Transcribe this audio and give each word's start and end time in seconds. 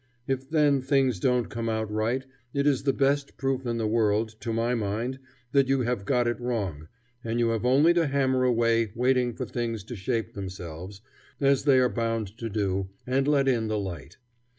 If 0.25 0.49
then 0.49 0.81
things 0.81 1.19
don't 1.19 1.47
come 1.47 1.69
out 1.69 1.91
right, 1.91 2.25
it 2.55 2.65
is 2.65 2.81
the 2.81 2.91
best 2.91 3.37
proof 3.37 3.67
in 3.67 3.77
the 3.77 3.85
world, 3.85 4.29
to 4.39 4.51
my 4.51 4.73
mind, 4.73 5.19
that 5.51 5.67
you 5.67 5.81
have 5.81 6.05
got 6.05 6.27
it 6.27 6.39
wrong, 6.39 6.87
and 7.23 7.37
you 7.39 7.49
have 7.49 7.67
only 7.67 7.93
to 7.93 8.07
hammer 8.07 8.43
away 8.43 8.91
waiting 8.95 9.31
for 9.35 9.45
things 9.45 9.83
to 9.83 9.95
shape 9.95 10.33
themselves, 10.33 11.01
as 11.39 11.65
they 11.65 11.77
are 11.77 11.87
bound 11.87 12.35
to 12.39 12.49
do, 12.49 12.89
and 13.05 13.27
let 13.27 13.47
in 13.47 13.67
the 13.67 13.77
light. 13.77 14.17